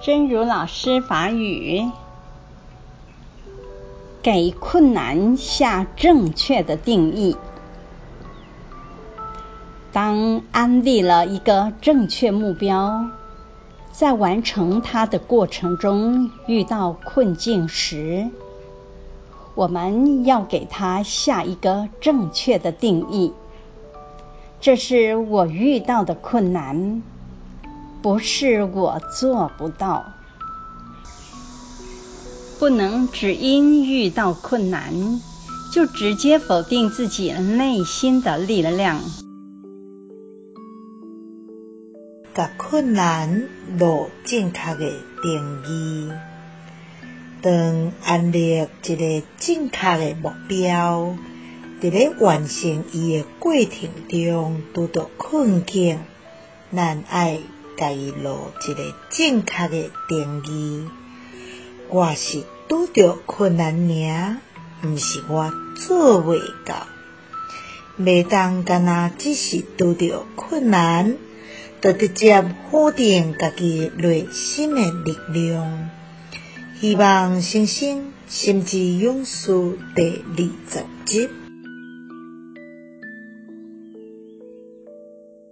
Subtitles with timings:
[0.00, 1.90] 真如老师法语，
[4.22, 7.36] 给困难下正确的定义。
[9.92, 13.06] 当安立了一个正确目标，
[13.92, 18.28] 在完成它的过程中遇到困境时，
[19.54, 23.32] 我们要给它下一个正确的定义。
[24.60, 27.02] 这是我遇到的困难。
[28.04, 30.12] 不是我做不到，
[32.58, 35.22] 不能只因遇到困难，
[35.72, 39.00] 就直接否定自己内心的力量。
[42.34, 43.48] 把困难
[43.78, 44.92] 落正确的
[45.22, 46.12] 定义，
[47.40, 51.16] 当安立一个正确的目标，
[51.80, 56.00] 在咧完成伊的过程中遇到困境，
[56.70, 57.40] 咱爱。
[57.76, 60.88] 甲伊落一个正确的定义，
[61.88, 64.36] 我是拄着困难尔，
[64.84, 66.86] 毋是我做袂到。
[67.96, 71.16] 每当干那只是拄着困难，
[71.80, 75.90] 就直接否定家己内心的力量。
[76.80, 80.36] 希望新生心之勇士第二
[80.68, 81.28] 十集。